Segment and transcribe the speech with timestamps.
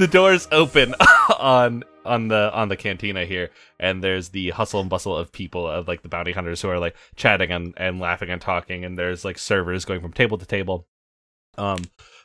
[0.00, 0.94] the doors open
[1.38, 5.68] on on the on the cantina here and there's the hustle and bustle of people
[5.68, 8.98] of like the bounty hunters who are like chatting and, and laughing and talking and
[8.98, 10.86] there's like servers going from table to table.
[11.58, 11.82] Um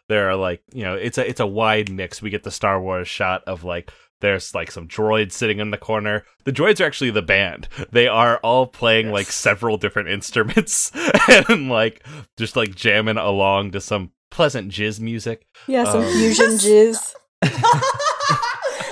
[0.08, 2.22] there are like you know it's a it's a wide mix.
[2.22, 5.78] We get the star wars shot of like there's like some droids sitting in the
[5.78, 6.24] corner.
[6.46, 7.68] The droids are actually the band.
[7.92, 10.92] They are all playing like several different instruments
[11.28, 12.06] and like
[12.38, 15.46] just like jamming along to some pleasant jizz music.
[15.68, 17.14] Yeah, some Um, fusion jizz.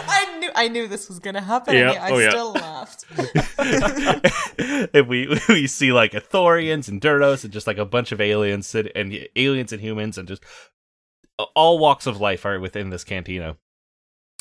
[0.07, 1.75] I knew I knew this was gonna happen.
[1.75, 2.29] Yeah, I oh, yeah.
[2.29, 3.05] still laughed.
[4.93, 8.73] and we we see like Ithorians and Duros and just like a bunch of aliens
[8.75, 10.43] and, and aliens and humans and just
[11.55, 13.57] all walks of life are within this cantina.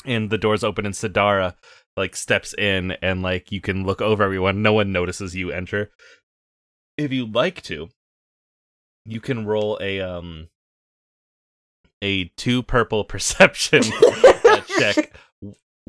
[0.05, 1.55] And the doors open and Sidara
[1.95, 4.61] like steps in and like you can look over everyone.
[4.61, 5.91] No one notices you enter.
[6.97, 7.89] If you'd like to,
[9.05, 10.49] you can roll a um
[12.03, 13.81] a two purple perception
[14.43, 15.15] uh, check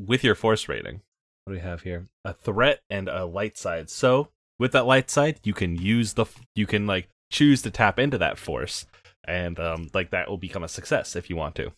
[0.01, 1.01] with your force rating.
[1.43, 2.07] What do we have here?
[2.23, 3.89] A threat and a light side.
[3.89, 7.99] So with that light side, you can use the you can like choose to tap
[7.99, 8.85] into that force,
[9.27, 11.73] and um like that will become a success if you want to.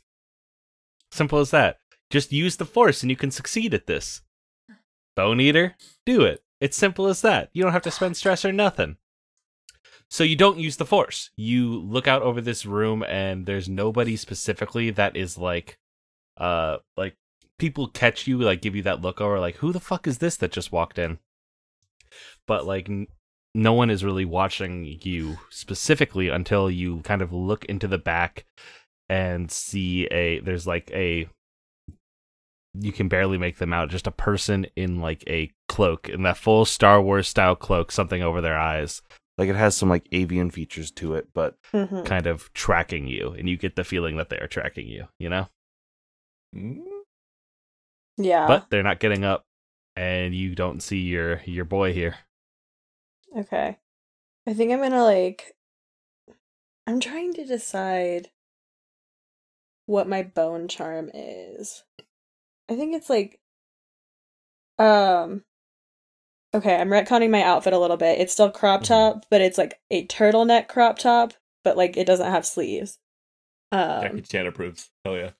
[1.11, 1.79] Simple as that.
[2.09, 4.21] Just use the force and you can succeed at this.
[5.15, 6.41] Bone eater, do it.
[6.61, 7.49] It's simple as that.
[7.53, 8.97] You don't have to spend stress or nothing.
[10.09, 11.31] So you don't use the force.
[11.35, 15.77] You look out over this room and there's nobody specifically that is like
[16.37, 17.15] uh like
[17.57, 20.37] people catch you like give you that look over like who the fuck is this
[20.37, 21.19] that just walked in?
[22.47, 23.07] But like n-
[23.53, 28.45] no one is really watching you specifically until you kind of look into the back
[29.09, 31.27] and see a there's like a
[32.79, 36.37] you can barely make them out just a person in like a cloak in that
[36.37, 39.01] full Star Wars style cloak something over their eyes
[39.37, 42.05] like it has some like avian features to it but Mhm.
[42.05, 45.29] kind of tracking you and you get the feeling that they are tracking you you
[45.29, 45.47] know
[46.55, 46.81] Mm,
[48.17, 48.47] Yeah.
[48.47, 49.45] but they're not getting up
[49.95, 52.15] and you don't see your your boy here
[53.35, 53.77] Okay.
[54.47, 55.53] I think I'm gonna like.
[56.87, 58.29] I'm trying to decide
[59.85, 61.83] what my bone charm is.
[62.69, 63.41] I think it's like.
[64.79, 65.43] Um.
[66.57, 68.19] Okay, I'm retconning my outfit a little bit.
[68.19, 68.85] It's still crop Mhm.
[68.85, 72.97] top, but it's like a turtleneck crop top, but like it doesn't have sleeves.
[73.71, 74.89] Jackie Um, Chan approves.
[75.05, 75.31] Hell yeah.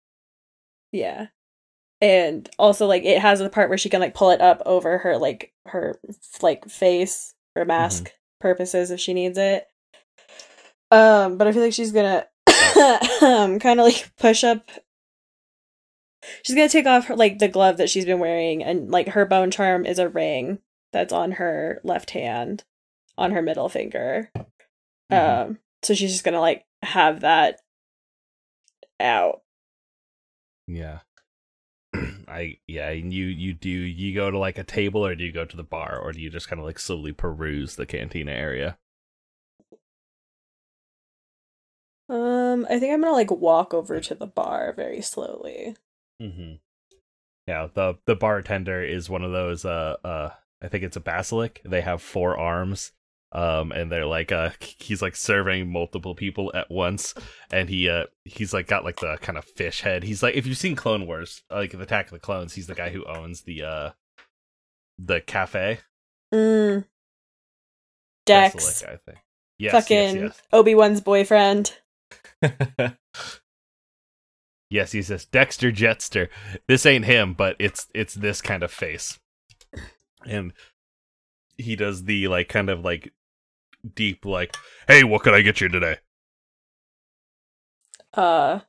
[0.92, 1.28] yeah.
[2.02, 5.00] And also like it has the part where she can like pull it up over
[5.00, 6.00] her like her
[6.44, 9.66] like face for mask purposes if she needs it.
[10.92, 12.28] Um, but I feel like she's gonna
[13.22, 14.70] um kind of like push up.
[16.44, 19.26] She's gonna take off her like the glove that she's been wearing, and like her
[19.26, 20.60] bone charm is a ring
[20.98, 22.64] that's on her left hand,
[23.18, 24.32] on her middle finger.
[25.12, 25.48] Mhm.
[25.48, 27.60] Um, so she's just gonna like have that
[29.00, 29.42] out.
[30.68, 31.00] yeah
[32.28, 35.32] i yeah and you you do you go to like a table or do you
[35.32, 38.32] go to the bar or do you just kind of like slowly peruse the cantina
[38.32, 38.78] area
[42.10, 45.76] Um, I think I'm gonna like walk over to the bar very slowly.
[46.22, 46.56] mm-hmm
[47.48, 50.30] yeah the the bartender is one of those uh uh
[50.62, 51.58] i think it's a Besalisk.
[51.64, 52.92] They have four arms
[53.34, 57.14] um and they're like uh he's like serving multiple people at once
[57.52, 60.04] and he uh he's like got like the kind of fish head.
[60.04, 62.76] He's like if you've seen clone wars like the attack of the clones he's the
[62.76, 63.90] guy who owns the uh
[64.98, 65.80] the cafe.
[66.34, 66.86] Mm.
[68.26, 69.18] Dex, Besalisk i think.
[69.60, 70.42] Yes fucking yes.
[70.54, 71.78] Obi Wan's boyfriend.
[72.42, 72.94] yes
[74.70, 76.30] yes he says Dexter Jettster.
[76.70, 79.20] This ain't him but it's it's this kind of face
[80.28, 80.54] and
[81.58, 83.12] he does the like kind of like
[83.96, 84.56] deep like
[84.88, 85.98] hey what can i get you today
[88.14, 88.60] Uh,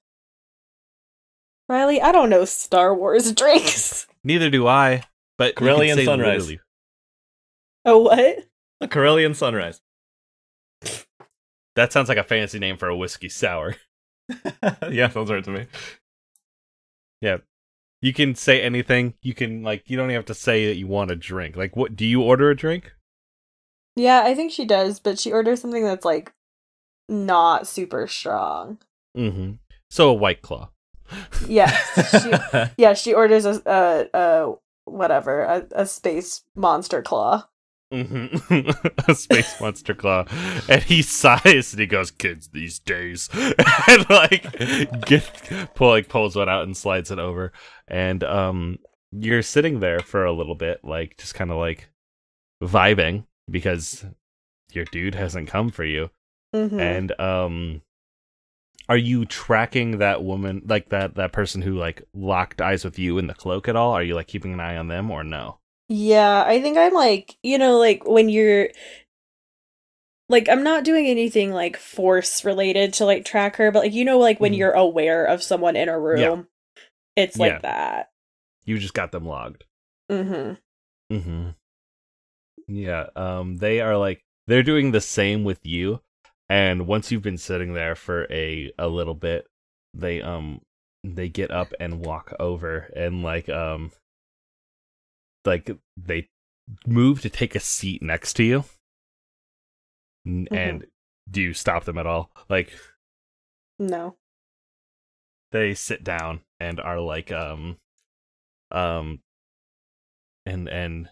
[1.69, 4.06] Riley, I don't know Star Wars drinks.
[4.25, 5.02] neither do i
[5.37, 6.49] but you can Corellian Sunrise.
[6.49, 6.60] literally-
[7.84, 8.38] oh, what?
[8.81, 9.81] A Corellian sunrise.
[11.76, 13.76] that sounds like a fancy name for a whiskey sour
[14.90, 15.66] yeah, sounds right to me.
[18.00, 19.15] You can say anything.
[19.23, 21.56] You can like you don't even have to say that you want a drink.
[21.56, 22.93] Like what do you order a drink?
[23.97, 26.33] Yeah, I think she does, but she orders something that's like
[27.09, 28.79] not super strong.
[29.17, 29.53] mm-hmm.
[29.91, 30.71] So a white claw.
[31.47, 34.55] Yes, she, yeah, she orders a a, a
[34.85, 37.49] whatever a, a space monster claw.
[37.93, 38.26] Hmm
[39.08, 40.25] a space monster claw,
[40.69, 43.29] and he sighs and he goes, "Kids these days,"
[43.88, 44.43] and like
[45.06, 47.52] get pull like pulls one out and slides it over,
[47.88, 48.79] and um,
[49.12, 51.88] you're sitting there for a little bit, like just kind of like
[52.62, 54.05] vibing because
[54.73, 56.11] your dude hasn't come for you,
[56.55, 56.79] Mhm.
[56.81, 57.82] and um,
[58.88, 63.19] are you tracking that woman like that that person who like locked eyes with you
[63.19, 63.93] in the cloak at all?
[63.93, 65.58] Are you like keeping an eye on them or no?
[65.88, 68.69] Yeah, I think I'm like, you know, like when you're
[70.29, 74.05] like I'm not doing anything like force related to like track her, but like you
[74.05, 74.58] know like when Mhm.
[74.58, 76.49] you're aware of someone in a room,
[77.17, 77.58] it's like Yeah.
[77.61, 78.11] that.
[78.64, 79.64] You just got them logged.
[80.11, 80.58] Mhm.
[81.11, 81.50] Mm-hmm.
[82.67, 83.06] Yeah.
[83.17, 83.56] Um.
[83.56, 86.02] They are like they're doing the same with you,
[86.50, 89.46] and once you've been sitting there for a a little bit,
[89.94, 90.61] they um
[91.02, 93.91] they get up and walk over and like um
[95.49, 96.29] like they
[96.87, 98.65] move to take a seat next to you.
[100.27, 100.87] N- And
[101.31, 102.31] do you stop them at all?
[102.49, 102.73] Like
[103.79, 104.17] No.
[105.50, 107.79] they sit down and are like um
[108.71, 109.21] um
[110.45, 111.09] and and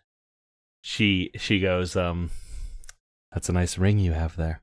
[0.82, 2.31] she she goes um
[3.32, 4.62] that's a nice ring you have there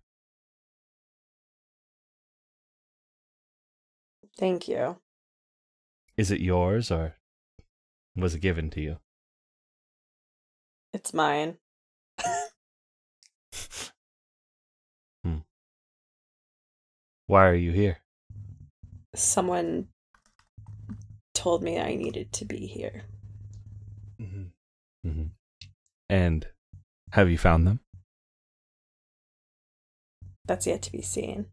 [4.38, 5.00] Thank you.
[6.18, 7.16] is it yours or
[8.16, 8.98] was it given to you
[10.94, 11.58] It's mine.
[17.28, 17.98] why are you here
[19.16, 19.88] Someone
[21.36, 23.04] told me I needed to be here.
[24.20, 24.46] mm-hmm.
[25.08, 25.28] Mm-hmm.
[26.10, 26.48] and
[27.12, 27.80] have you found them
[30.46, 31.48] That's yet to be seen.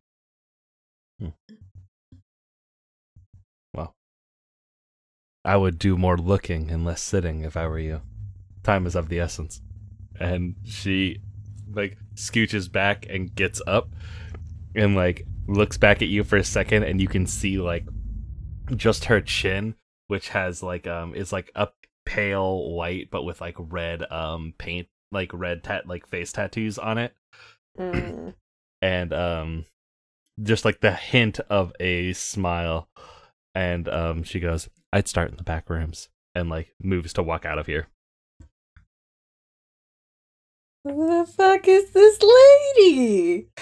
[3.75, 3.94] well
[5.44, 8.00] i would do more looking and less sitting if i were you
[8.62, 9.60] time is of the essence.
[10.18, 11.20] And she
[11.72, 13.90] like scooches back and gets up
[14.74, 17.84] and like looks back at you for a second and you can see like
[18.76, 19.74] just her chin
[20.08, 21.68] which has like um is like a
[22.04, 26.98] pale white but with like red um paint like red tat like face tattoos on
[26.98, 27.14] it.
[27.78, 28.34] Mm.
[28.82, 29.64] and um
[30.42, 32.88] just like the hint of a smile.
[33.54, 37.44] And um she goes i'd start in the back rooms and like moves to walk
[37.44, 37.88] out of here
[40.84, 43.48] Who the fuck is this lady?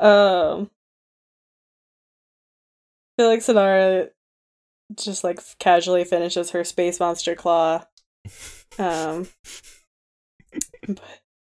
[0.00, 0.70] Um,
[3.18, 4.10] I feel like Sonara
[4.94, 7.84] just like casually finishes her space monster claw,
[8.78, 9.28] um,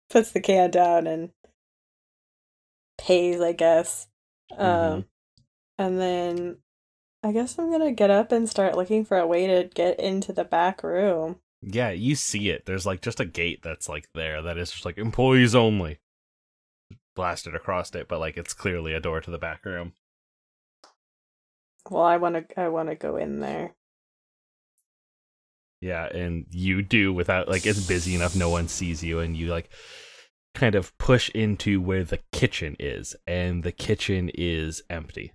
[0.09, 1.31] puts the can down and
[2.97, 4.07] pays, I guess.
[4.57, 5.05] Um,
[5.77, 6.57] and then
[7.23, 10.31] I guess I'm gonna get up and start looking for a way to get into
[10.33, 11.41] the back room.
[11.61, 14.85] Yeah you see it there's like just a gate that's like there that is just
[14.85, 15.99] like employees only
[17.15, 19.93] blasted across it but like it's clearly a door to the back room
[21.89, 23.75] Well, I want to, I want to go in there.
[25.81, 29.47] Yeah, and you do without like it's busy enough no one sees you and you
[29.47, 29.69] like
[30.55, 35.33] kind of push into where the kitchen is and the kitchen is empty.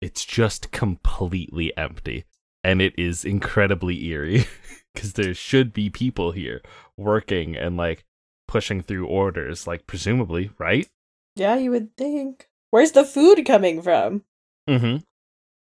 [0.00, 2.24] It's just completely empty
[2.64, 4.46] and it is incredibly eerie
[4.96, 6.62] cuz there should be people here
[6.96, 8.04] working and like
[8.48, 10.88] pushing through orders like presumably, right?
[11.36, 12.48] Yeah, you would think.
[12.70, 14.24] Where's the food coming from?
[14.68, 15.04] Mhm.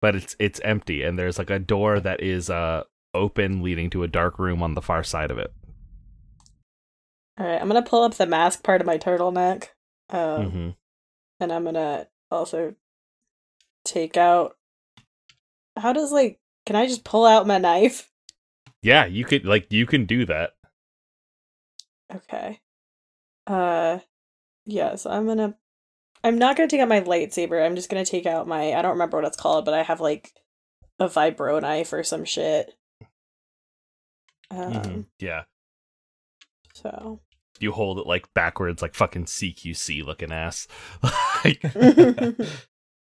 [0.01, 2.83] But it's it's empty and there's like a door that is uh
[3.13, 5.53] open leading to a dark room on the far side of it.
[7.39, 9.69] All right, I'm gonna pull up the mask part of my turtleneck,
[10.09, 10.75] um, Mhm.
[11.39, 12.75] and I'm gonna also
[13.85, 14.57] take out.
[15.77, 16.39] How does like?
[16.65, 18.09] Can I just pull out my knife?
[18.81, 20.51] Yeah, you could like you can do that.
[22.13, 22.59] Okay.
[23.47, 23.99] Uh,
[24.65, 25.55] yes, I'm gonna.
[26.23, 27.63] I'm not gonna take out my lightsaber.
[27.65, 28.73] I'm just gonna take out my.
[28.73, 30.31] I don't remember what it's called, but I have like
[30.99, 32.73] a vibro knife or some shit.
[34.51, 34.73] Um.
[34.73, 35.05] Mhm.
[35.19, 35.43] Yeah,
[36.73, 37.21] So.
[37.59, 40.67] you hold it like backwards, like fucking CQC looking ass.
[41.43, 41.61] Like-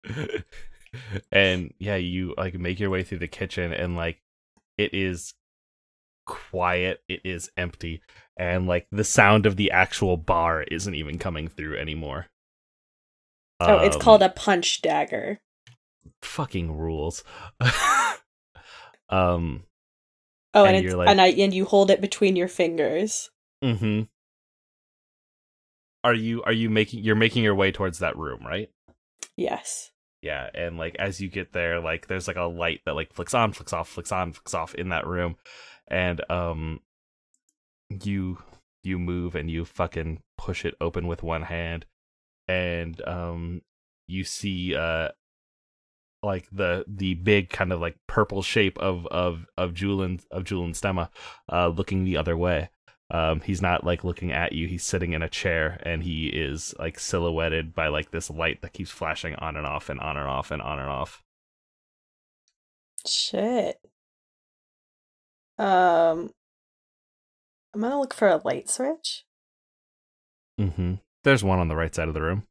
[1.30, 4.20] and yeah, you like make your way through the kitchen, and like
[4.78, 5.34] it is
[6.26, 8.02] quiet, it is empty,
[8.37, 12.26] and like the sound of the actual bar isn't even coming through anymore.
[13.61, 15.40] Oh, it's Um, called a punch dagger.
[16.22, 17.22] fucking rules.
[19.08, 19.64] um.
[20.54, 23.30] Oh, and and, you're it's like- and I and you hold it between your fingers.
[23.64, 24.02] Mm-hmm.
[26.04, 28.68] Are you are you making you're making your way towards that room, right?
[29.37, 29.91] Yes.
[30.22, 33.34] Yeah, and like as you get there, like there's like a light that like flicks
[33.34, 35.36] on, flicks off, flicks on, flicks off in that room,
[35.88, 36.80] and um,
[37.90, 38.38] you
[38.84, 41.86] you move and you fucking push it open with one hand,
[42.46, 43.62] and um,
[44.06, 45.08] you see uh,
[46.22, 50.72] like the the big kind of like purple shape of of of Julian of Julian
[50.72, 51.08] Stemma,
[51.50, 52.70] uh, looking the other way,
[53.12, 54.66] Um, he's not like looking at you.
[54.66, 58.73] He's sitting in a chair, and he is like silhouetted by like this light that
[58.73, 61.23] keeps flashing on and off and on and off and on and off.
[63.07, 63.78] Shit.
[65.59, 66.31] Um,
[67.75, 69.26] I'm gonna look for a light switch.
[70.59, 70.95] Mm-hmm.
[71.23, 72.45] There's one on the right side of the room.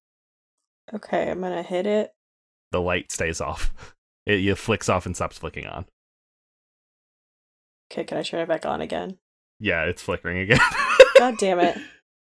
[0.94, 2.14] Okay, I'm gonna hit it.
[2.72, 3.74] The light stays off.
[4.24, 5.88] It, it flicks off and stops flicking on.
[7.92, 9.18] Okay, can I turn it back on again?
[9.64, 10.60] Yeah, it's flickering again.
[11.20, 11.78] God damn it.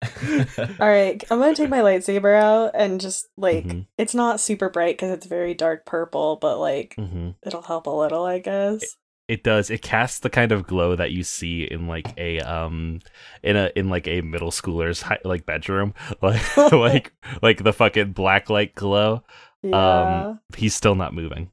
[0.80, 3.86] All right, I'm gonna take my lightsaber out and just like Mhm.
[3.98, 7.30] it's not super bright because it's very dark purple, but like mm-hmm.
[7.46, 8.82] it'll help a little, I guess.
[9.28, 9.70] It does.
[9.70, 13.00] It casts the kind of glow that you see in like a um
[13.42, 17.12] in a in like a middle schooler's hi- like bedroom, like like
[17.42, 19.24] like the fucking black light glow.
[19.62, 20.28] Yeah.
[20.28, 21.50] Um, he's still not moving.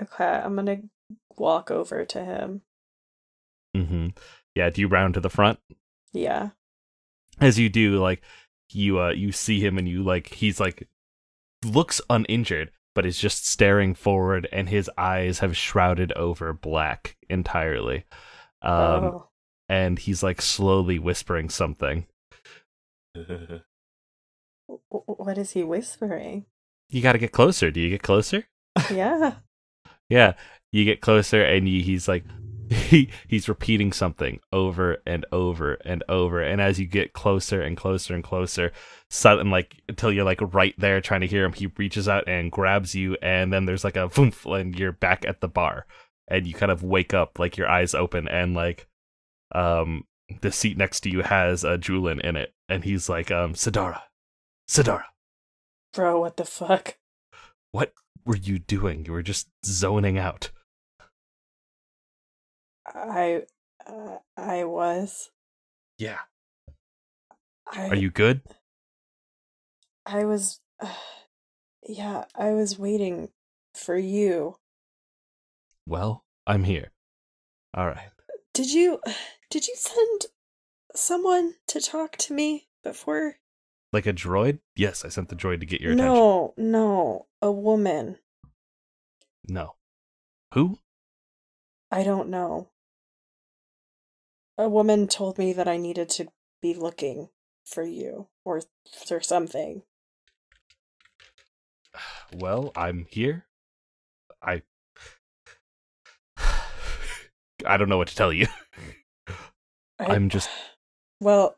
[0.00, 0.82] okay, I'm gonna
[1.36, 2.62] walk over to him.
[3.74, 4.08] hmm
[4.60, 4.70] Yeah.
[4.70, 5.58] Do you round to the front?
[6.12, 6.50] Yeah.
[7.40, 8.22] As you do, like
[8.70, 10.86] you uh you see him and you like he's like
[11.64, 18.04] looks uninjured, but is just staring forward, and his eyes have shrouded over black entirely.
[18.62, 19.28] Um, oh.
[19.68, 22.06] and he's like slowly whispering something.
[23.14, 23.60] W-
[24.90, 26.46] w- What is he whispering?
[26.90, 27.70] You got to get closer.
[27.70, 28.44] Do you get closer?
[28.90, 29.34] yeah.
[30.08, 30.32] Yeah,
[30.72, 32.24] you get closer, and you, he's like,
[32.70, 37.76] he he's repeating something over and over and over, and as you get closer and
[37.76, 38.70] closer and closer,
[39.08, 42.52] sudden like until you're like right there trying to hear him, he reaches out and
[42.52, 45.84] grabs you, and then there's like a boomf, and you're back at the bar,
[46.28, 48.86] and you kind of wake up like your eyes open, and like,
[49.52, 50.04] um,
[50.40, 54.02] the seat next to you has a Julin in it, and he's like, um, Sidara,
[54.68, 55.04] Sidara.
[55.92, 56.98] Bro, what the fuck?
[57.72, 57.92] What
[58.24, 59.06] were you doing?
[59.06, 60.52] You were just zoning out.
[62.94, 63.42] I
[63.86, 65.30] uh, I was.
[65.98, 66.18] Yeah.
[67.72, 68.42] I Are you good?
[70.06, 70.60] I was
[71.86, 73.30] Yeah, I was waiting
[73.74, 74.56] for you.
[75.86, 76.92] Well, I'm here.
[77.74, 78.10] All right.
[78.52, 79.00] Did you
[79.50, 80.26] did you send
[80.94, 83.36] someone to talk to me before?
[83.92, 84.60] Like a droid?
[84.76, 86.14] Yes, I sent the droid to get your attention.
[86.14, 88.18] no, no, a woman.
[89.48, 89.74] No.
[90.54, 90.78] Who?
[91.90, 92.68] I don't know.
[94.60, 96.26] A woman told me that I needed to
[96.60, 97.30] be looking
[97.64, 98.60] for you or
[99.06, 99.84] for something.
[102.34, 103.46] Well, I'm here.
[104.42, 104.60] I.
[107.66, 108.48] I don't know what to tell you.
[109.98, 110.50] I, I'm just.
[111.22, 111.54] Well,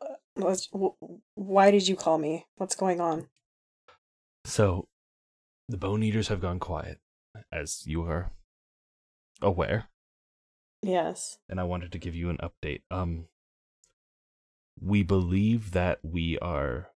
[1.35, 2.45] why did you call me?
[2.55, 3.27] What's going on?
[4.45, 4.87] So,
[5.67, 6.99] the Bone Eaters have gone quiet,
[7.51, 8.31] as you are
[9.41, 9.89] aware,
[10.83, 11.37] Yes.
[11.47, 12.81] and I wanted to give you an update.
[12.91, 13.27] Um,
[14.79, 16.89] we believe that we are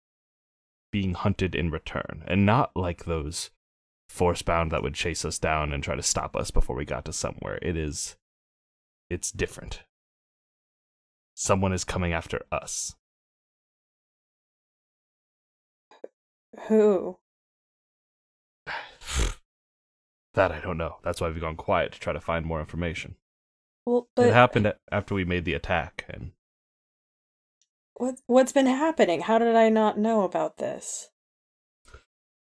[0.91, 3.51] being hunted in return, and not like those
[4.09, 7.05] force bound that would chase us down and try to stop us before we got
[7.05, 7.59] to somewhere.
[7.63, 8.17] It is,
[9.11, 9.83] it's different.
[11.35, 12.95] Someone is coming after us.
[16.69, 17.19] Who?
[20.35, 20.99] that I don't know.
[21.03, 23.17] That's why we've gone quiet to try to find more information.
[23.87, 26.33] Well, but it happened after we made the attack, and
[27.95, 29.23] what what's been happening?
[29.23, 31.11] How did I not know about this?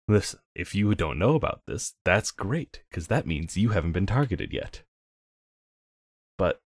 [0.10, 4.08] listen, if you don't know about this, that's great, because that means you haven't been
[4.08, 4.82] targeted yet.
[6.38, 6.62] But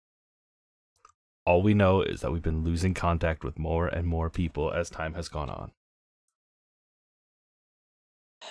[1.46, 4.90] all we know is that we've been losing contact with more and more people as
[4.90, 5.72] time has gone on.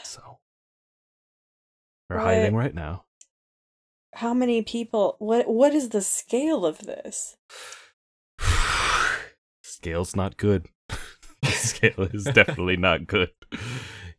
[0.03, 0.39] So
[2.09, 3.05] we're hiding right now.
[4.19, 5.15] How many people?
[5.21, 7.37] What what is the scale of this?
[9.63, 10.67] Scale's not good.
[11.45, 13.31] Scale is definitely not good.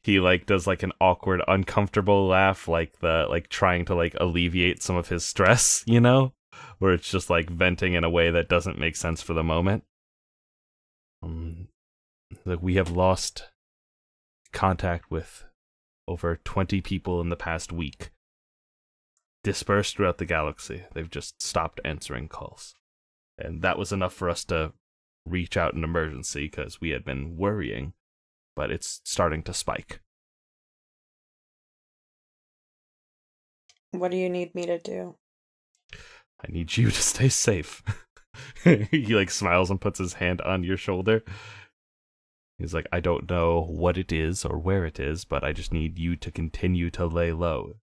[0.02, 4.82] He like does like an awkward, uncomfortable laugh, like the like trying to like alleviate
[4.82, 6.32] some of his stress, you know,
[6.78, 9.84] where it's just like venting in a way that doesn't make sense for the moment.
[11.22, 11.68] Um,
[12.46, 13.50] like we have lost
[14.54, 15.44] contact with
[16.08, 18.12] over twenty people in the past week,
[19.52, 20.84] dispersed throughout the galaxy.
[20.94, 22.76] They've just stopped answering calls
[23.40, 24.74] and that was enough for us to
[25.26, 27.94] reach out in emergency because we had been worrying,
[28.56, 30.02] but it's starting to spike.
[33.92, 35.16] What do you need me to do?
[35.94, 37.82] I need you to stay safe.
[38.64, 41.24] he like smiles and puts his hand on your shoulder.
[42.58, 45.72] He's like, I don't know what it is or where it is, but I just
[45.72, 47.76] need you to continue to lay low.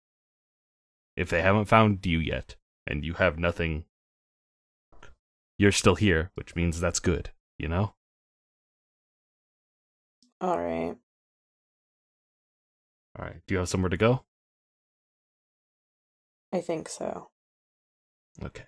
[1.16, 2.56] If they haven't found you yet,
[2.86, 3.84] and you have nothing,
[5.58, 7.30] you're still here, which means that's good.
[7.58, 7.94] You know?
[10.40, 10.94] All right.
[13.18, 13.40] All right.
[13.46, 14.24] Do you have somewhere to go?
[16.52, 17.30] I think so.
[18.42, 18.64] Okay.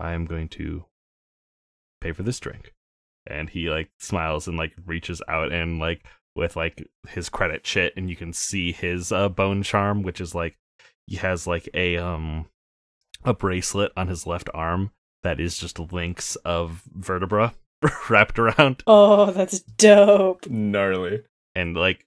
[0.00, 0.86] I am going to
[2.00, 2.72] pay for this drink.
[3.26, 7.92] And he like smiles and like reaches out and like with like his credit shit
[7.96, 10.56] and you can see his uh bone charm which is like
[11.06, 12.46] he has like a um
[13.24, 14.90] a bracelet on his left arm
[15.22, 17.54] that is just links of vertebra
[18.10, 20.48] wrapped around Oh, that's dope.
[20.48, 21.22] Gnarly.
[21.54, 22.06] and like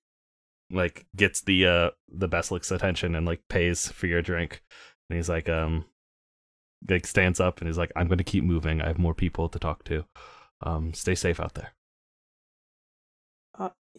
[0.72, 4.62] like gets the uh the best looks attention and like pays for your drink.
[5.10, 5.86] And he's like um
[6.88, 8.82] like stands up and he's like, I'm gonna keep moving.
[8.82, 10.06] I have more people to talk to.
[10.62, 11.72] Um stay safe out there.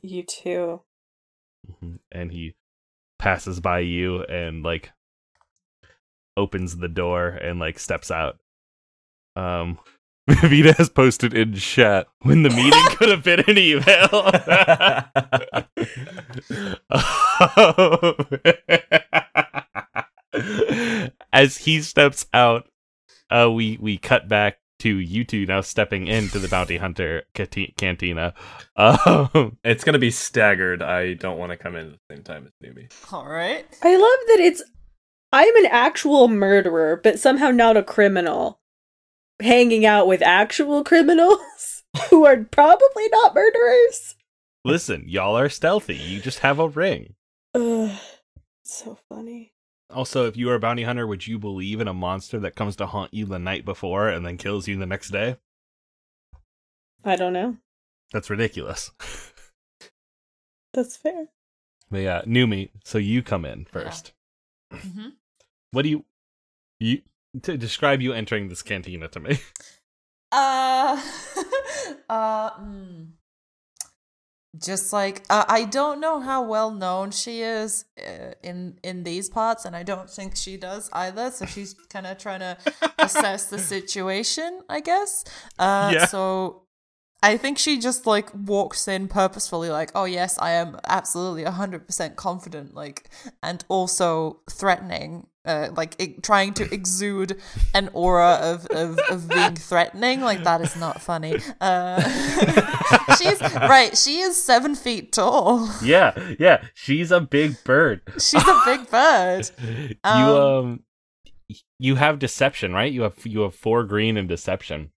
[0.02, 0.82] You too.
[1.70, 1.98] Mhm.
[2.10, 2.54] And he
[3.18, 4.92] passes by you and like
[6.36, 8.38] opens the door and like steps out.
[9.36, 9.78] Um
[10.28, 14.30] Vita has posted in chat when the meeting could have been an email.
[21.32, 22.68] As he steps out,
[23.30, 27.74] uh, we we cut back to you two now stepping into the bounty hunter cati-
[27.76, 28.34] cantina.
[28.76, 30.82] Um, it's gonna be staggered.
[30.82, 32.90] I don't want to come in at the same time as newbie.
[33.12, 33.66] All right.
[33.82, 34.62] I love that it's
[35.32, 38.58] I'm an actual murderer, but somehow not a criminal.
[39.42, 44.14] Hanging out with actual criminals who are probably not murderers.
[44.64, 45.96] listen, y'all are stealthy.
[45.96, 47.14] You just have a ring.
[47.54, 47.90] Ugh,
[48.64, 49.52] so funny.
[49.92, 52.76] Also, if you are a bounty hunter, would you believe in a monster that comes
[52.76, 55.36] to haunt you the night before and then kills you the next day?
[57.04, 57.56] I don't know.
[58.12, 58.90] That's ridiculous.
[60.72, 61.28] That's fair.
[61.90, 64.12] But yeah, Numi, so you come in first.
[64.72, 65.08] hmm
[65.72, 66.04] What do you
[66.80, 67.02] you
[67.42, 69.38] to describe you entering this cantina to me?
[70.32, 70.94] Uh,
[72.08, 73.08] uh, mm.
[74.58, 79.28] Just like uh, I don't know how well known she is uh, in in these
[79.28, 81.30] parts, and I don't think she does either.
[81.30, 82.56] So she's kind of trying to
[82.98, 85.24] assess the situation, I guess.
[85.58, 86.06] Uh, Yeah.
[86.06, 86.64] So
[87.22, 91.86] I think she just like walks in purposefully, like, "Oh yes, I am absolutely hundred
[91.86, 93.08] percent confident," like,
[93.42, 95.26] and also threatening.
[95.46, 97.40] Uh, like trying to exude
[97.72, 101.98] an aura of, of, of being threatening like that is not funny uh,
[103.16, 108.02] she's right she is seven feet tall yeah, yeah, she's a big bird.
[108.18, 110.80] she's a big bird you Um, um
[111.78, 112.92] you have deception, right?
[112.92, 114.90] You have you have four green and deception.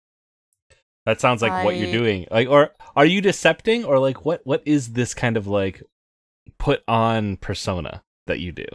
[1.05, 2.27] That sounds like what you're doing.
[2.29, 5.81] Like or are you decepting or like what what is this kind of like
[6.59, 8.65] put on persona that you do?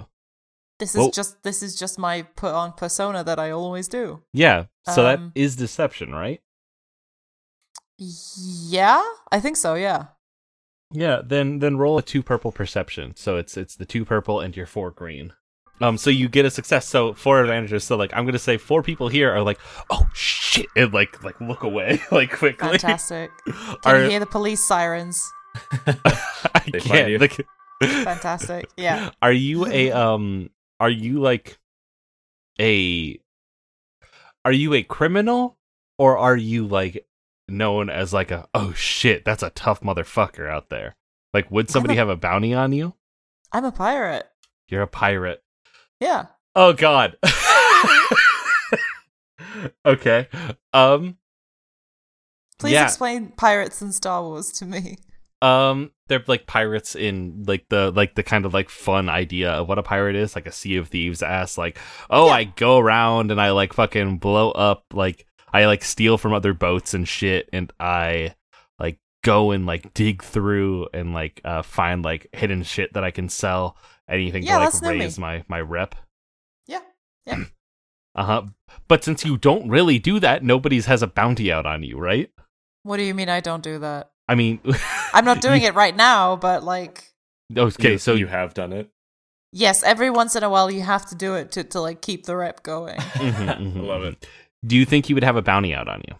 [0.78, 4.22] This is Well- just this is just my put on persona that i always do
[4.32, 4.66] Yeah.
[4.86, 6.40] So that Um, is deception, right?
[7.98, 10.06] yeah i think so yeah
[10.92, 13.12] Yeah, then then roll a two purple perception.
[13.16, 15.34] So it's it's the two purple and your four green.
[15.82, 16.88] Um, so you get a success.
[16.88, 17.84] So four advantages.
[17.84, 19.58] So like I'm gonna say four people here are like,
[19.90, 22.70] oh shit, and like like look away like quickly.
[22.78, 25.20] fantastic can Are- you hear the police sirens
[26.54, 27.32] I can't.
[27.82, 30.48] fantastic yeah Are you a um?
[30.80, 31.58] Are you like
[32.60, 33.20] a?
[34.44, 35.58] Are you a criminal,
[35.98, 37.06] or are you like
[37.48, 40.96] known as like a oh shit that's a tough motherfucker out there?
[41.34, 42.94] Like, would somebody a- have a bounty on you?
[43.52, 44.26] i'm a pirate
[44.68, 45.42] You're a pirate.
[46.00, 47.16] yeah Oh God.
[49.86, 50.28] okay.
[50.72, 51.16] Um.
[52.58, 52.84] please Yeah.
[52.84, 54.98] explain pirates in star wars to me
[55.42, 55.92] Um.
[56.08, 59.78] They're like pirates in like the like the kind of like fun idea of what
[59.78, 61.58] a pirate is, like a Sea of Thieves ass.
[61.58, 62.32] Like, oh, Yeah.
[62.32, 64.84] I go around and I like fucking blow up.
[64.94, 68.36] Like, I like steal from other boats and shit, and I
[68.78, 73.10] like go and like dig through and like uh find like hidden shit that I
[73.10, 73.76] can sell.
[74.08, 75.94] Anything Yeah, to like raise my my rep.
[76.66, 76.80] yeah
[77.26, 77.44] yeah
[78.14, 78.42] Uh huh.
[78.88, 82.30] But since you don't really do that, nobody's has a bounty out on you, right?
[82.82, 84.60] what do you mean i don't do that I mean,
[85.14, 87.04] i'm not doing it right now but like
[87.56, 88.90] Okay, You- so you have done it.
[89.52, 92.26] Yes, every once in a while you have to do it to, to like keep
[92.26, 92.96] the rep going.
[93.16, 94.12] Mhm, mhm, Love mhm.
[94.12, 94.26] it.
[94.66, 96.14] Do you think he would have a bounty out on you?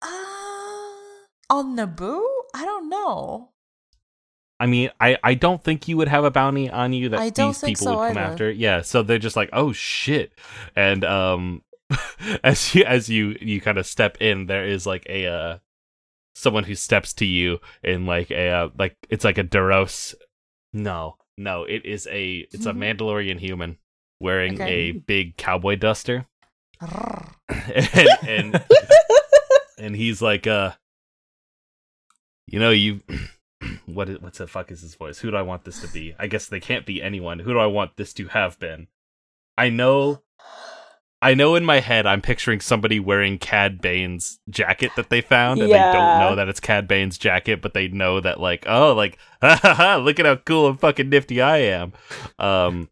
[0.00, 0.06] Uh,
[1.50, 2.22] on Naboo?
[2.54, 3.50] I don't know.
[4.60, 7.30] I mean, I, I don't think you would have a bounty on you that I
[7.30, 8.32] don't these people so would come either.
[8.32, 8.50] after.
[8.52, 10.32] Yeah, so they're just like, oh shit,
[10.76, 11.62] and um,
[12.44, 15.58] as you as you you kind of step in, there is like a uh,
[16.34, 20.14] someone who steps to you in like a uh, like it's like a Duros.
[20.72, 23.78] No, no, it is a it's a Mandalorian human
[24.20, 24.70] wearing Okay.
[24.72, 26.26] a big cowboy duster.
[27.48, 28.64] And, and
[29.78, 30.72] and he's like, uh,
[32.46, 33.00] you know, you.
[33.86, 35.18] what is, what's the fuck is his voice?
[35.18, 36.14] Who do I want this to be?
[36.18, 37.38] I guess they can't be anyone.
[37.40, 38.88] Who do I want this to have been?
[39.56, 40.22] I know
[41.24, 45.60] I know in my head I'm picturing somebody wearing Cad Bane's jacket that they found,
[45.60, 45.90] and Yeah.
[45.90, 49.18] they don't know that it's Cad Bane's jacket, but they know that like, oh, like,
[49.42, 51.92] ha ha ha, look at how cool and fucking nifty I am.
[52.38, 52.88] Um,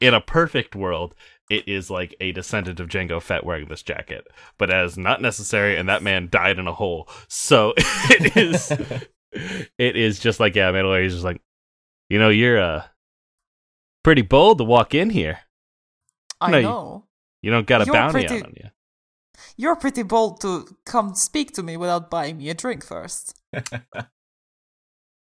[0.00, 1.14] in a perfect world,
[1.48, 4.26] it is like a descendant of Jango Fett wearing this jacket,
[4.58, 7.08] but as not necessary, and that man died in a hole.
[7.28, 8.70] So it is,
[9.78, 11.40] it is just like yeah, Mandalorian's just like,
[12.10, 12.82] you know, you're uh
[14.02, 15.38] pretty bold to walk in here.
[16.40, 17.05] I No, know.
[17.42, 18.70] You don't got a You're bounty pretty- on you.
[19.58, 23.38] You're pretty bold to come speak to me without buying me a drink first.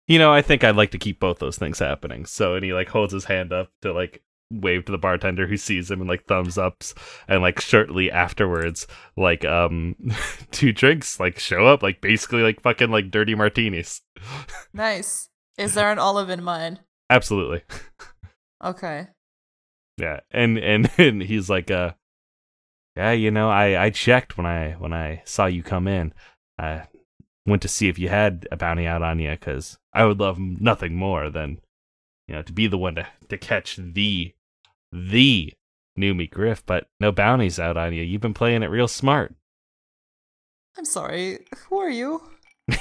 [0.08, 2.26] You know, I think I'd like to keep both those things happening.
[2.26, 5.56] So, and he like holds his hand up to like wave to the bartender who
[5.56, 6.96] sees him and like thumbs ups
[7.28, 9.96] and like shortly afterwards like um
[10.52, 14.02] two drinks like show up like basically like fucking like dirty martinis
[14.74, 15.30] Nice.
[15.60, 16.80] Is there an olive in mine?
[17.12, 17.62] absolutely
[18.66, 19.10] Okay.
[19.98, 21.92] yeah and and and he's like uh
[23.00, 26.14] yeah you know i i checked when i when i saw you come in
[26.58, 26.84] i
[27.46, 30.38] went to see if you had a bounty out on you because i would love
[30.40, 31.60] nothing more than
[32.28, 34.34] you know to be the one to to catch the
[34.92, 35.54] the
[36.00, 38.04] Numi Griff, but no bounties out on you.
[38.04, 39.36] You've been playing it real smart.
[40.78, 41.40] I'm sorry.
[41.68, 42.24] Who are you?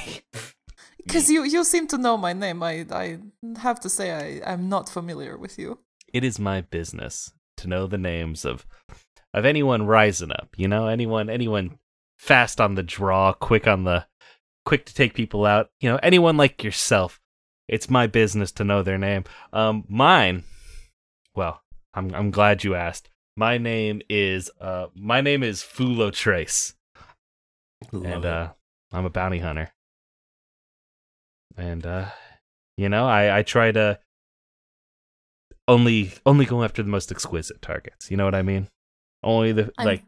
[1.05, 2.63] Because you, you seem to know my name.
[2.63, 3.19] I, I
[3.61, 5.79] have to say I, I'm not familiar with you.
[6.13, 8.67] it is my business to know the names of
[9.35, 11.79] of anyone rising up you know anyone anyone
[12.17, 14.07] fast on the draw quick on the
[14.65, 17.21] quick to take people out you know anyone like yourself
[17.69, 19.25] it's my business to know their name.
[19.53, 20.45] Um mine
[21.35, 21.63] well
[21.95, 23.11] i'm i'm glad you asked.
[23.37, 26.75] My name is uh my name is fulo trace.
[27.93, 28.53] And uh
[28.93, 29.71] i'm a bounty hunter.
[31.57, 32.07] And uh
[32.77, 34.01] you know i i try to
[35.69, 38.11] only only go after the most exquisite targets.
[38.11, 38.69] You know what i mean
[39.23, 40.03] only the I'm- like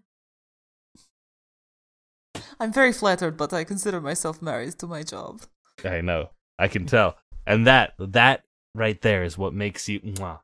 [2.59, 5.43] I'm very flattered, but I consider myself married to my job.
[5.85, 6.31] i know.
[6.59, 7.17] I can tell.
[7.47, 8.45] And that that
[8.75, 10.41] right there is what makes you mwah.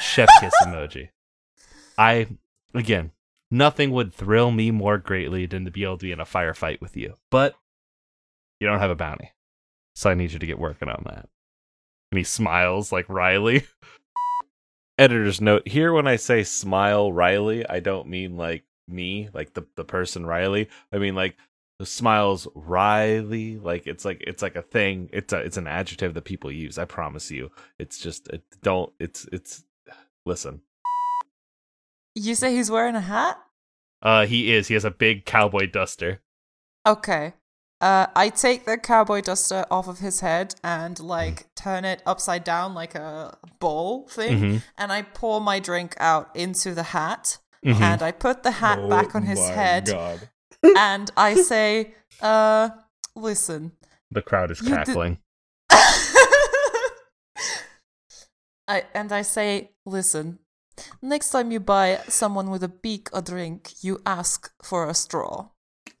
[0.00, 1.10] chef kiss emoji.
[1.98, 2.26] I
[2.74, 3.12] again
[3.50, 6.82] nothing would thrill me more greatly than to be able to be in a firefight
[6.82, 7.54] with you but
[8.60, 9.32] you don't have a bounty.
[9.94, 11.28] So i need you to get working on that.
[12.10, 13.66] And he smiles like riley
[14.98, 19.66] editor's note here when i say smile riley i don't mean like me like the,
[19.76, 20.68] the person riley.
[20.92, 21.36] I mean like
[21.78, 25.10] the smiles riley like it's like it's like a thing.
[25.12, 27.50] It's a it's an adjective that people use i promise you.
[27.78, 29.64] It's just it don't it's it's
[30.26, 30.62] listen.
[32.14, 33.38] You say he's wearing a hat?
[34.02, 34.68] uh he is.
[34.68, 36.20] He has a big cowboy duster.
[36.86, 37.34] Okay.
[37.80, 42.42] Uh, I take the cowboy duster off of his head and like turn it upside
[42.42, 44.62] down like a bowl thing, Mhm.
[44.76, 47.80] and I pour my drink out into the hat, Mhm.
[47.80, 50.28] and I put the hat Oh back on his head, God.
[50.76, 52.70] and I say, "Uh,
[53.14, 53.72] listen."
[54.10, 55.18] the crowd is did- cackling
[58.66, 60.40] I and I say, "Listen."
[61.02, 65.50] Next time you buy someone with a beak a drink, you ask for a straw.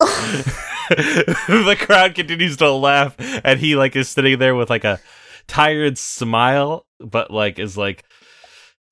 [1.48, 5.00] the crowd continues to laugh and he like is sitting there with like a
[5.46, 8.04] tired smile but like is like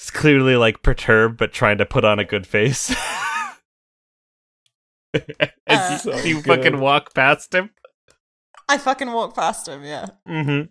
[0.01, 2.91] is clearly like perturbed but trying to put on a good face
[5.67, 6.45] as you, Uh, you good.
[6.45, 7.71] fucking walk past him
[8.69, 10.07] I fucking walk past him, yeah.
[10.29, 10.63] mm-hmm.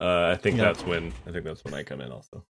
[0.00, 0.64] Uh, I think Yeah.
[0.64, 2.44] that's when I think that's when I come in also.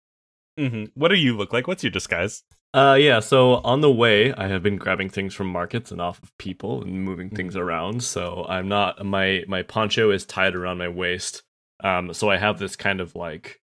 [0.59, 0.85] Mm-hmm.
[0.95, 2.43] what do you look like what's your disguise
[2.75, 3.21] Uh, yeah.
[3.21, 6.83] So on the way, I have been grabbing things from markets and off of people
[6.83, 8.03] and moving things around.
[8.03, 11.43] So I'm not my my poncho is tied around my waist.
[11.85, 13.61] Um, so I have this kind of like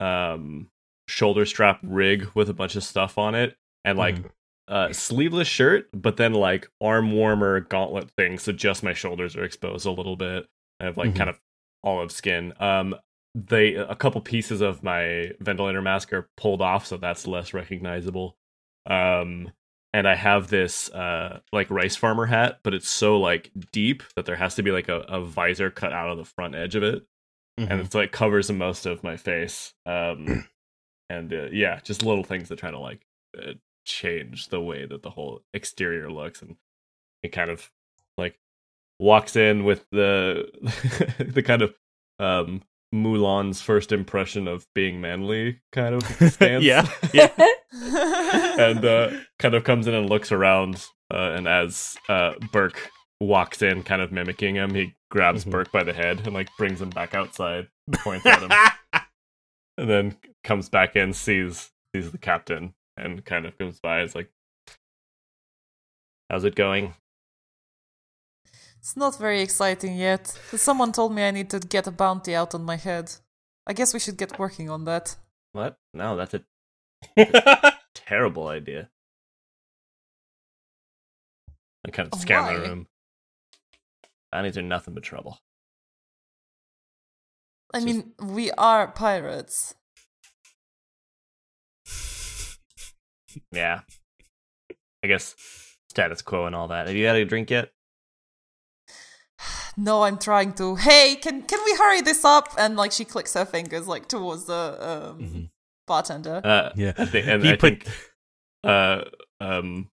[0.00, 0.68] um
[1.08, 4.16] shoulder strap rig with a bunch of stuff on it and like
[4.68, 9.44] uh sleeveless shirt, but then like arm warmer gauntlet thing, so just my shoulders are
[9.44, 10.46] exposed a little bit.
[10.80, 11.16] I have like Mhm.
[11.16, 11.38] kind of
[11.84, 12.54] olive skin.
[12.60, 12.94] Um,
[13.34, 18.36] they a couple pieces of my ventilator mask are pulled off, so that's less recognizable.
[18.86, 19.50] Um,
[19.94, 24.26] and I have this uh like rice farmer hat, but it's so like deep that
[24.26, 26.82] there has to be like a, a visor cut out of the front edge of
[26.82, 27.06] it,
[27.56, 29.74] and it's like covers most of my face.
[29.86, 30.48] Um,
[31.10, 33.06] and uh, yeah, just little things that try to like
[33.38, 33.52] uh,
[33.84, 36.56] change the way that the whole exterior looks, and
[37.22, 37.70] it kind of
[38.18, 38.38] like
[38.98, 40.48] walks in with the
[41.18, 41.74] the kind of
[42.18, 42.62] um
[42.94, 46.02] Mulan's first impression of being manly kind of
[46.32, 46.62] stance.
[46.64, 47.30] Yeah, yeah.
[47.72, 53.60] and uh kind of comes in and looks around Uh, and as uh, Burke walks
[53.60, 55.50] in, kind of mimicking him, he grabs Mhm.
[55.50, 59.02] Burke by the head and like brings him back outside, points at him,
[59.78, 64.00] and then comes back in, sees sees the captain, and kind of comes by.
[64.00, 64.30] It's like,
[66.30, 66.94] "How's it going?"
[68.82, 70.26] It's not very exciting yet.
[70.26, 73.12] Someone told me I need to get a bounty out on my head.
[73.64, 75.14] I guess we should get working on that.
[75.52, 75.78] What?
[75.94, 76.42] No, that's a
[77.94, 78.90] terrible idea.
[81.86, 82.66] I kind of oh scan the Why?
[82.66, 82.86] room.
[84.32, 85.38] Bounties are nothing but trouble.
[87.72, 89.74] I Just- mean, we are pirates.
[93.52, 93.82] Yeah.
[95.04, 95.34] I guess
[95.88, 96.88] status quo and all that.
[96.88, 97.70] Have you had a drink yet?
[99.76, 100.76] No, I'm trying to.
[100.76, 102.48] Hey, can can we hurry this up?
[102.58, 105.50] And like she clicks her fingers like towards the um, Mhm.
[105.86, 106.40] bartender.
[106.44, 106.92] Uh, Yeah.
[106.98, 107.88] I think, and He I put- think
[108.64, 109.04] uh,
[109.40, 109.88] um,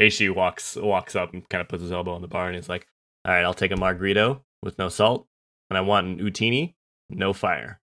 [0.00, 2.68] Aishi walks walks up and kind of puts his elbow on the bar and he's
[2.68, 2.86] like,
[3.24, 5.26] "All right, I'll take a margarito with no salt,
[5.70, 6.74] and I want an utini,
[7.08, 7.80] no fire."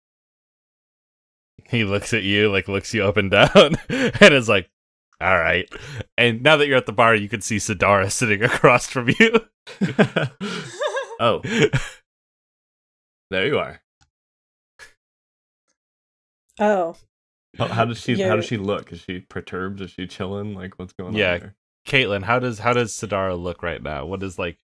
[1.69, 4.69] He looks at you, like looks you up and down, and is like,
[5.19, 5.69] "All right."
[6.17, 9.41] And now that you're at the bar, you can see Sidara sitting across from you.
[11.19, 11.41] oh,
[13.29, 13.81] there you are.
[16.59, 16.95] oh.
[17.57, 18.13] How, how does she?
[18.13, 18.91] How You're- does she look?
[18.91, 19.81] Is she perturbed?
[19.81, 20.53] Is she chilling?
[20.53, 21.33] Like what's going Yeah.
[21.33, 21.39] on?
[21.41, 21.49] Yeah.
[21.87, 24.05] Caitlin, how does how does Sidara look right now?
[24.05, 24.57] What is like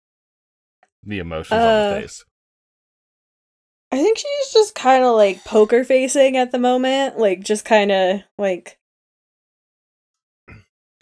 [1.04, 2.24] the emotions on Uh, the face?
[3.92, 7.92] I think she's just kind of like poker facing at the moment, like just kind
[7.92, 8.78] of like.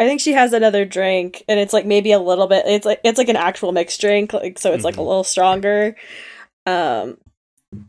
[0.02, 2.66] I think she has another drink, and it's like maybe a little bit.
[2.66, 5.06] It's like it's like an actual mixed drink, like so it's like a Mhm.
[5.08, 5.96] little stronger.
[6.66, 7.18] Um,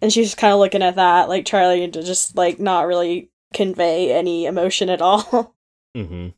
[0.00, 3.30] and she's just kind of looking at that, like Charlie, to just like not really
[3.54, 5.54] convey any emotion at all.
[5.96, 6.28] Mm-hmm.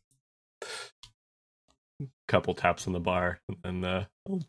[2.27, 4.05] Couple taps on the bar, and uh,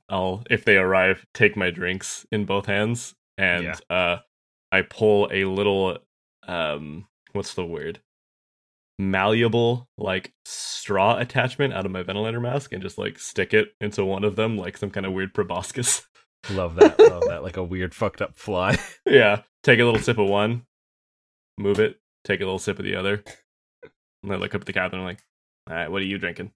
[0.09, 3.75] I'll if they arrive, take my drinks in both hands, and Yeah.
[3.91, 4.19] uh,
[4.73, 5.99] I pull a little
[6.49, 8.01] um, what's the word?
[8.99, 14.05] Malleable like straw attachment out of my ventilator mask and just like stick it into
[14.05, 16.03] one of them like some kind of weird proboscis.
[16.51, 16.99] Love that.
[16.99, 17.43] Love that.
[17.43, 18.79] Like a weird fucked up fly.
[19.07, 19.43] yeah.
[19.63, 20.65] Take a little sip of one,
[21.59, 23.25] move it, take a little sip of the other.
[24.23, 25.23] And I look up at the captain and I'm like,
[25.69, 26.53] all right, what are you drinking?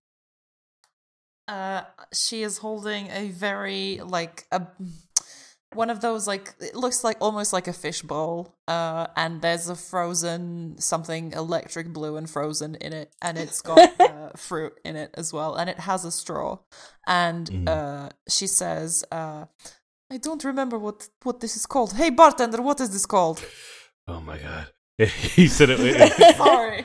[1.49, 4.65] Uh, she is holding a very like a
[5.75, 8.55] one of those like it looks like almost like a fish bowl.
[8.69, 14.01] Uh, and there's a frozen something electric blue and frozen in it, and it's got
[14.01, 16.59] uh, fruit in it as well, and it has a straw.
[17.07, 17.69] And Mhm.
[17.69, 19.45] uh, she says, uh,
[20.11, 21.93] "I don't remember what what this is called.
[21.95, 23.45] Hey bartender, what is this called?
[24.09, 24.67] Oh my god.
[25.37, 25.79] he said it.
[26.37, 26.85] Sorry.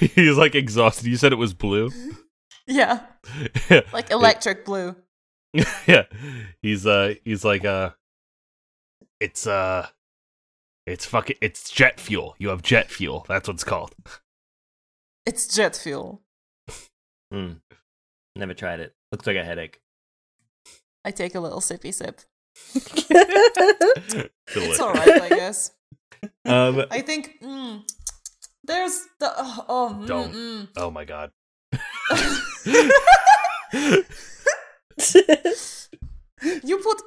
[0.00, 1.06] He's like exhausted.
[1.06, 1.90] You said it was blue.
[2.66, 3.00] yeah,
[3.92, 4.96] like electric blue.
[5.86, 6.04] yeah.
[6.62, 7.90] He's uh he's like uh
[9.20, 9.88] it's uh
[10.86, 12.34] it's fucking it's jet fuel.
[12.38, 13.24] You have jet fuel.
[13.28, 13.94] That's what it's called.
[15.26, 16.22] It's jet fuel.
[17.32, 17.54] Hmm.
[18.36, 18.94] Never tried it.
[19.10, 19.80] Looks like a headache.
[21.04, 22.20] I take a little sippy sip.
[24.56, 25.72] It's alright, I guess.
[26.44, 27.82] Um, I think mm,
[28.62, 30.32] there's the oh, oh mm, Don't.
[30.32, 30.68] mm.
[30.76, 31.32] Oh my god.
[36.64, 37.02] you put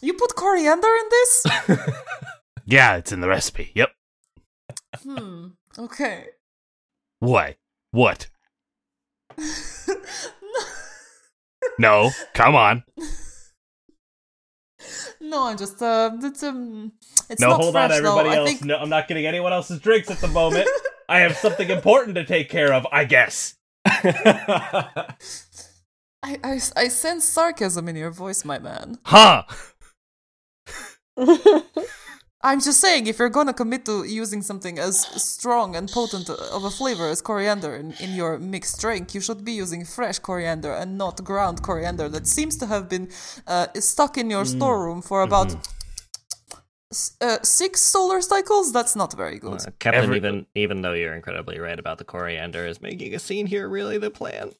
[0.00, 1.46] you put coriander in this.
[2.64, 3.72] yeah, it's in the recipe.
[3.74, 3.90] Yep.
[5.02, 5.46] hmm.
[5.78, 6.26] Okay.
[7.20, 7.56] What?
[7.90, 8.28] What?
[11.78, 12.84] No, come on.
[15.20, 16.92] no, I'm just uh, it's um,
[17.28, 18.36] it's no, not hold fresh, on, everybody though.
[18.36, 18.48] else.
[18.48, 20.68] Think No, I'm not getting anyone else's drinks at the moment.
[21.08, 23.54] I have something important to take care of, I guess.
[26.26, 28.98] I, I I sense sarcasm in your voice, my man.
[29.04, 29.42] Huh?
[32.42, 36.64] I'm just saying, if you're gonna commit to using something as strong and potent of
[36.64, 40.72] a flavor as coriander in, in your mixed drink, you should be using fresh coriander
[40.72, 43.08] and not ground coriander that seems to have been
[43.46, 45.56] uh, stuck in your storeroom for about
[46.92, 48.72] s- uh, six solar cycles.
[48.74, 49.60] That's not very good.
[49.62, 53.18] Uh, Captain, Every- even even though you're incredibly right about the coriander, is making a
[53.18, 54.52] scene here really the plan?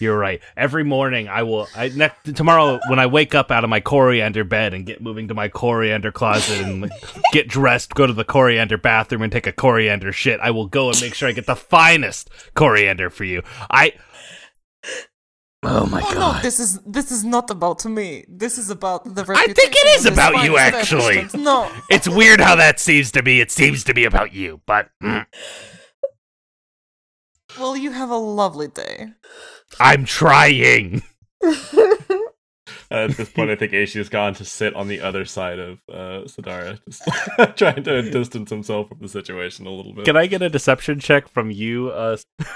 [0.00, 0.40] You're right.
[0.56, 4.44] Every morning I will I next tomorrow when I wake up out of my coriander
[4.44, 6.90] bed and get moving to my coriander closet and
[7.32, 10.90] get dressed, go to the coriander bathroom and take a coriander shit, I will go
[10.90, 13.42] and make sure I get the finest coriander for you.
[13.70, 13.92] I
[15.66, 16.42] Oh my Oh no, god.
[16.42, 18.26] this is this is not about me.
[18.28, 19.22] This is about the.
[19.22, 21.26] I think it reputation is about you, actually.
[21.34, 23.40] No, It's weird how that seems to be.
[23.40, 25.24] It seems to be about you, but mm.
[27.58, 29.12] Well, you have a lovely day.
[29.80, 31.02] I'm trying.
[32.90, 36.22] At this point, I think Aishi's gone to sit on the other side of uh,
[36.26, 40.04] Sadara, just trying to distance himself from the situation a little bit.
[40.04, 41.88] Can I get a deception check from you?
[41.90, 42.16] Uh,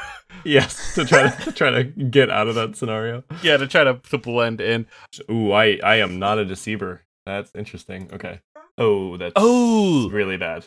[0.45, 3.25] Yes, to try to, to try to get out of that scenario.
[3.43, 4.87] yeah, to try to, to blend in.
[5.31, 7.03] Ooh, I I am not a deceiver.
[7.27, 8.11] That's interesting.
[8.13, 8.41] Okay.
[8.77, 10.67] Oh, that's Oh, really bad.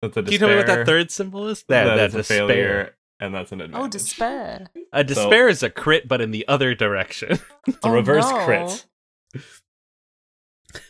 [0.00, 1.62] That's a can you tell me what that third symbol is?
[1.68, 2.46] That, that that is a despair.
[2.48, 3.84] failure, and that's an advantage.
[3.84, 4.66] Oh, despair.
[4.92, 7.38] A despair is a crit, but in the other direction.
[7.66, 8.44] the Oh, reverse no.
[8.44, 8.86] crit.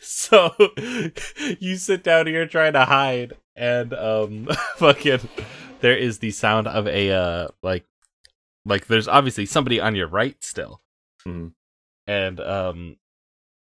[0.00, 0.54] So
[1.58, 5.18] you sit down here trying to hide, and um, fucking,
[5.80, 7.84] there is the sound of a uh, like,
[8.64, 10.80] like there's obviously somebody on your right still,
[11.26, 11.52] Mhm.
[12.06, 12.96] and um,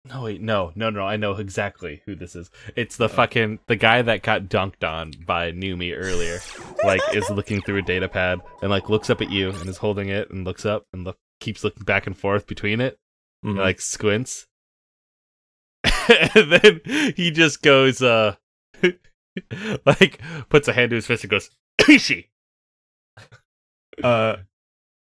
[0.05, 2.49] no wait, no, no, no, I know exactly who this is.
[2.75, 3.07] It's the Oh.
[3.09, 6.39] fucking the guy that got dunked on by Numi earlier.
[6.83, 9.77] like is looking through a data pad and like looks up at you and is
[9.77, 12.97] holding it and looks up and look keeps looking back and forth between it
[13.45, 13.57] Mhm.
[13.57, 14.47] like squints
[16.35, 16.81] and then
[17.15, 18.35] he just goes uh
[19.85, 21.49] like puts a hand to his fist and goes
[21.89, 22.29] Ishi!
[24.03, 24.37] Uh,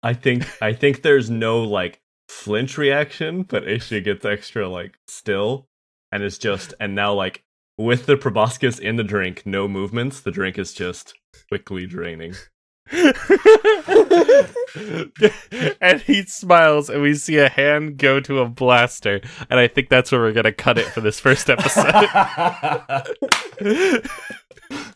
[0.02, 5.68] I think I think there's no like flinch reaction, but Aisha gets extra like still,
[6.10, 7.44] and it's just and now like
[7.78, 10.20] with the proboscis in the drink, no movements.
[10.20, 11.14] The drink is just
[11.48, 12.34] quickly draining.
[15.80, 19.88] and he smiles and we see a hand go to a blaster and i think
[19.88, 21.86] that's where we're gonna cut it for this first episode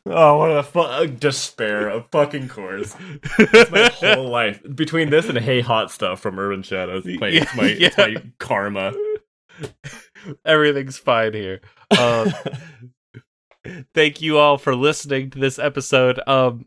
[0.06, 1.88] oh, what a fu- despair!
[1.88, 2.96] Of fucking course.
[3.38, 7.06] It's my whole life between this and Hey Hot stuff from Urban Shadows.
[7.06, 8.92] It's my, it's my, it's my karma.
[10.44, 12.32] everything's fine here um,
[13.94, 16.20] thank you all for listening to this episode.
[16.26, 16.66] Um,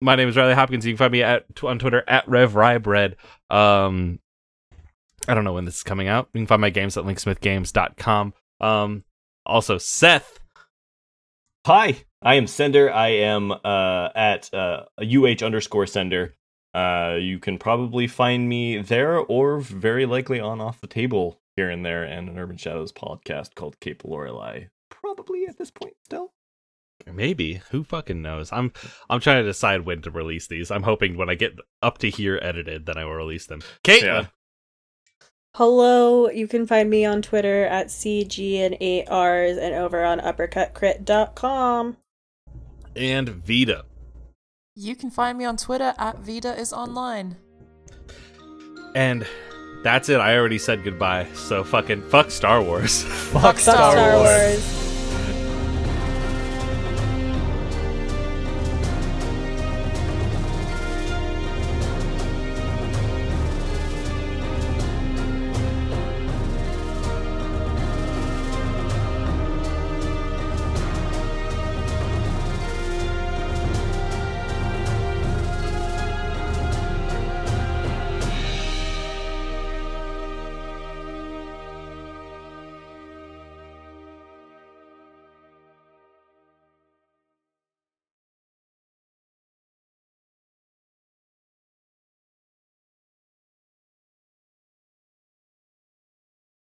[0.00, 0.86] my name is Riley Hopkins.
[0.86, 3.14] You can find me at on Twitter at RevRybread.
[3.50, 4.20] Um,
[5.26, 6.28] I don't know when this is coming out.
[6.32, 8.34] You can find my games at linksmithgames.com.
[8.60, 9.04] Um,
[9.44, 10.38] also, Seth.
[11.68, 12.90] Hi, I am Sender.
[12.90, 16.34] I am uh, at uh, uh underscore Sender.
[16.72, 21.68] Uh, you can probably find me there, or very likely on Off the Table here
[21.68, 24.68] and there, and an Urban Shadows podcast called Cape Lorelei.
[24.88, 26.32] Probably at this point still.
[27.06, 28.50] Maybe who fucking knows?
[28.50, 28.72] I'm
[29.10, 30.70] I'm trying to decide when to release these.
[30.70, 31.52] I'm hoping when I get
[31.82, 33.60] up to here edited, then I will release them.
[33.84, 34.26] Caitlin Yeah.
[35.58, 41.96] Hello, you can find me on Twitter at CG and 8Rs and over on uppercutcrit.com.
[42.94, 43.84] and Vita.
[44.76, 47.38] You can find me on Twitter at Vida is online.
[48.94, 49.26] And
[49.82, 50.20] that's it.
[50.20, 51.26] I already said goodbye.
[51.34, 53.02] So fucking fuck Star Wars.
[53.02, 54.87] Fuck Fuck Star Wars.